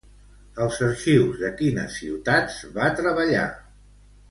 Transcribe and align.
Als 0.63 0.79
arxius 0.85 1.37
de 1.43 1.51
quines 1.59 1.99
ciutats 1.99 2.57
va 2.81 2.91
treballar? 3.03 3.47